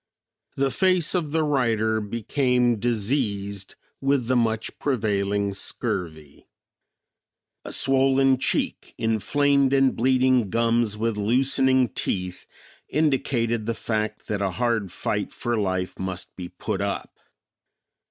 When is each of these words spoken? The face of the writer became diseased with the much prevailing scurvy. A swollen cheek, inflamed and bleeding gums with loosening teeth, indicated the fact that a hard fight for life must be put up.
The 0.55 0.71
face 0.71 1.13
of 1.13 1.31
the 1.31 1.43
writer 1.43 2.01
became 2.01 2.79
diseased 2.79 3.75
with 4.01 4.25
the 4.25 4.35
much 4.35 4.79
prevailing 4.79 5.53
scurvy. 5.53 6.47
A 7.63 7.71
swollen 7.71 8.39
cheek, 8.39 8.95
inflamed 8.97 9.73
and 9.73 9.95
bleeding 9.95 10.49
gums 10.49 10.97
with 10.97 11.17
loosening 11.17 11.89
teeth, 11.89 12.47
indicated 12.89 13.67
the 13.67 13.75
fact 13.75 14.25
that 14.27 14.41
a 14.41 14.49
hard 14.49 14.91
fight 14.91 15.31
for 15.31 15.55
life 15.55 15.99
must 15.99 16.35
be 16.35 16.49
put 16.49 16.81
up. 16.81 17.19